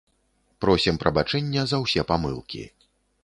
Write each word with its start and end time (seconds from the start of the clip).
Просім 0.63 0.95
прабачэння 1.03 1.67
за 1.71 1.77
ўсе 1.83 2.07
памылкі. 2.13 2.63